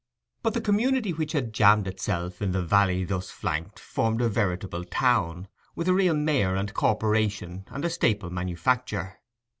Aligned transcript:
But 0.41 0.55
the 0.55 0.61
community 0.61 1.13
which 1.13 1.33
had 1.33 1.53
jammed 1.53 1.85
itself 1.85 2.41
in 2.41 2.53
the 2.53 2.63
valley 2.63 3.03
thus 3.03 3.29
flanked 3.29 3.77
formed 3.79 4.19
a 4.23 4.29
veritable 4.29 4.83
town, 4.83 5.47
with 5.75 5.87
a 5.87 5.93
real 5.93 6.15
mayor 6.15 6.55
and 6.55 6.73
corporation, 6.73 7.65
and 7.67 7.85
a 7.85 7.89
staple 7.91 8.31
manufacture. 8.31 9.19